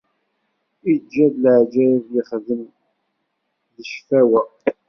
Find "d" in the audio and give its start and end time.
3.75-3.77